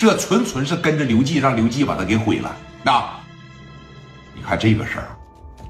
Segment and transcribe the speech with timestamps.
[0.00, 2.56] 这纯纯是跟着刘季，让刘季把他给毁了。
[2.82, 3.04] 那
[4.34, 5.08] 你看这个事儿，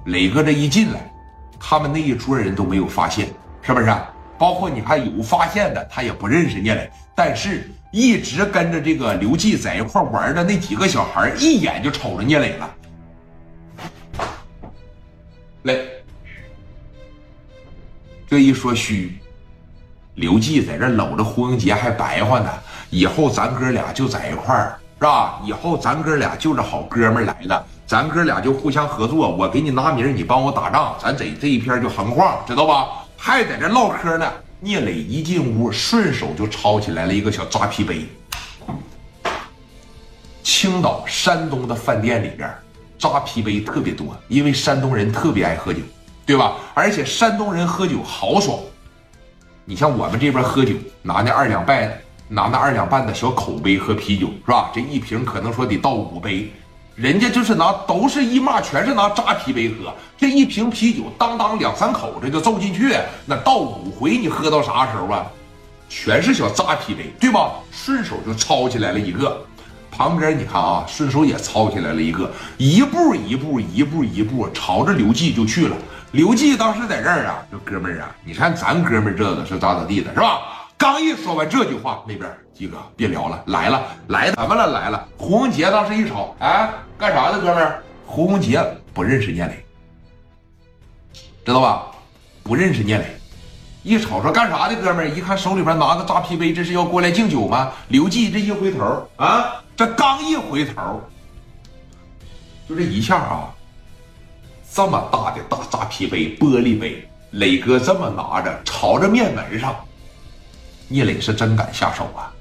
[0.04, 1.12] 磊哥这一进来，
[1.58, 3.26] 他们那一桌人都没有发现，
[3.60, 3.92] 是不是？
[4.38, 12.74] 包括你看有发现的，他也不认识聂磊，但是一直跟着这个刘季在一块玩的那几个小孩，一眼就瞅着聂磊了。
[15.62, 15.88] 磊，
[18.28, 19.18] 这一说虚，
[20.14, 22.48] 刘季在这搂着胡英杰还白话呢。
[22.90, 25.40] 以后咱哥俩就在一块儿，是吧？
[25.44, 29.30] 以后咱哥俩就是好哥们来了，咱哥俩就互相合作。
[29.30, 32.88] 我给你拿名，你帮我打仗，咱这这一片就横跨，知道吧？
[33.16, 34.26] 还在这唠嗑呢。
[34.58, 38.06] 聂磊一进屋，顺手就抄起来了一个小扎啤杯。
[40.42, 42.52] 青岛、山东的饭店里边，
[42.98, 45.80] 扎啤杯特别多，因为山东人特别爱喝酒，
[46.26, 46.56] 对吧？
[46.74, 48.58] 而且山东人喝酒豪爽。
[49.64, 51.98] 你像我们这边喝酒，拿那二两半，
[52.32, 54.70] 拿那二两半的小口杯喝啤酒，是吧？
[54.72, 56.48] 这一瓶可能说得倒五杯。
[56.94, 59.92] 人家就是拿，都是一骂，全是拿扎啤杯喝。
[60.16, 62.94] 这一瓶啤酒，当当两三口，这就揍进去。
[63.26, 65.26] 那倒五回，你喝到啥时候啊？
[65.88, 67.50] 全是小扎啤杯，对吧？
[67.72, 69.44] 顺手就抄起来了一个。
[69.90, 75.76] 旁边你看啊，顺手也抄起来了一个，一步一步，一步一步，朝着刘季就去了。
[76.12, 80.42] 刘季当时在这儿啊，这哥们儿啊，你看咱哥们儿这个是咋咋地的，是吧？
[80.80, 84.72] 刚一说完这句话，那边鸡哥别聊了，来了，来怎么了？
[84.72, 85.06] 来了。
[85.18, 87.82] 胡文杰当时一瞅，哎，干啥呢，哥们儿？
[88.06, 88.64] 胡文杰
[88.94, 89.62] 不认识聂磊，
[91.44, 91.88] 知道吧？
[92.42, 93.04] 不认识聂磊，
[93.82, 95.08] 一瞅说干啥的，哥们儿？
[95.10, 97.70] 一看手里边拿个扎啤杯，这是要过来敬酒吗？
[97.88, 101.02] 刘季这一回头啊，这刚一回头，
[102.66, 103.52] 就这一下啊，
[104.72, 109.76] 这么大的大扎啤杯，玻璃杯，磊哥这么拿着，朝着面门上。
[110.92, 112.34] 聂磊是真敢下手啊！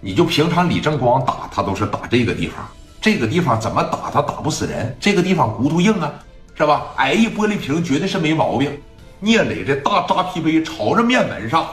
[0.00, 2.66] 你就平常李正光打他都是打这个地方，
[2.98, 4.96] 这个地方怎么打他打不死人？
[4.98, 6.10] 这个地方骨头硬啊，
[6.54, 6.86] 是吧？
[6.96, 8.80] 挨一玻璃瓶绝对是没毛病。
[9.20, 11.66] 聂磊这大扎啤杯朝着面门上，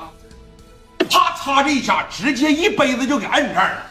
[1.09, 3.85] 啪嚓这一下，直接一杯子就给摁这儿了。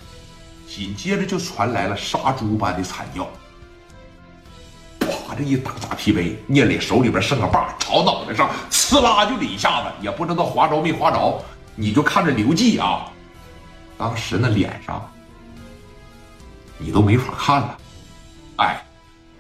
[0.69, 3.27] 紧接着就传来了杀猪般的惨叫，
[5.01, 11.43] 啪这一大扎啤杯，聂磊手里边剩个把，朝脑袋上呲啦就一下子，也不知道划着没划着。
[11.77, 13.07] 你就看着刘季啊，
[13.99, 15.05] 当时那脸上，
[16.79, 17.77] 你都没法看了，
[18.59, 18.81] 哎，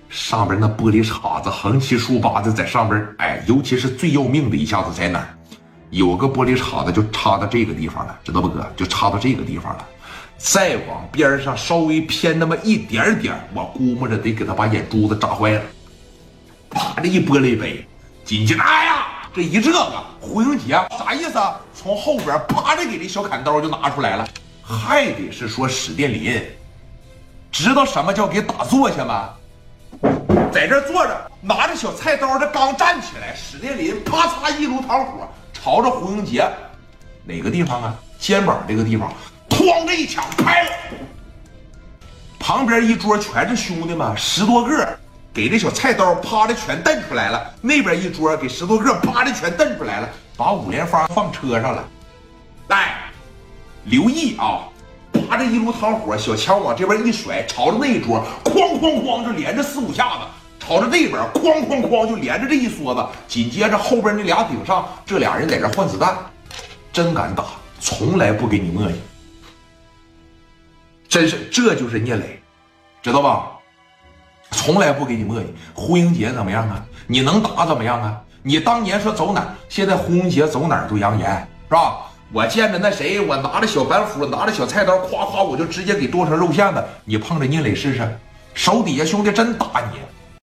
[0.08, 5.24] 上边那玻璃碴子横七竖八的在上边，哎，尤其是最要命的一下子在哪？
[5.90, 8.68] 有个玻璃碴子就插到这个地方了，知道不哥？
[8.76, 9.86] 就插到这个地方了，
[10.36, 15.62] 再往边上稍微偏那么一点点，我估摸着得给他把眼珠子扎坏了。
[16.68, 17.86] 啪这一玻璃杯，
[18.24, 19.06] 紧接着，哎呀！
[19.32, 19.84] 这一这个
[20.20, 21.60] 胡英杰啥意思啊？
[21.84, 24.26] 从后边啪的给这小砍刀就拿出来了，
[24.62, 26.42] 还得是说史殿林，
[27.52, 29.28] 知道什么叫给打坐下吗？
[30.50, 36.48] 在这坐着，拿着小菜刀，这刚站起来，史殿林啪嚓一炉膛火，朝着胡英杰
[37.22, 37.94] 哪个地方啊？
[38.18, 39.12] 肩膀这个地方，
[39.50, 40.70] 哐这一枪拍了。
[42.38, 44.98] 旁边一桌全是兄弟们，十多个。
[45.34, 51.84] 给这小菜刀啪的全瞪出来了，那边一桌给十多个啪的全瞪出来了，把五连发放车上了。
[52.68, 53.10] 来，
[53.86, 54.68] 留意啊！
[55.12, 60.20] 啪这一炉膛火，小枪往这边一甩，朝着那一桌哐哐哐就连着四五下子，
[60.60, 63.04] 朝着这边哐哐哐就连着这一梭子。
[63.26, 66.16] 紧接着后边那俩顶上，这俩人在这换子弹，
[66.92, 67.44] 真敢打，
[67.80, 68.94] 从来不给你磨叽。
[71.08, 72.40] 真是，这就是聂磊，
[73.02, 73.50] 知道吧？
[74.64, 75.44] 从来不给你磨叽。
[75.74, 76.82] 胡英杰怎么样啊？
[77.06, 78.18] 你能打怎么样啊？
[78.42, 81.96] 你当年说走哪，现在胡英杰走哪都扬言，是吧？
[82.32, 86.82] 我见着那谁，我拿着小板斧，拿着小菜刀，夸夸我就直接给剁成肉馅子。
[87.04, 88.18] 你碰着聂磊试试，
[88.54, 89.98] 手底下兄弟真打你。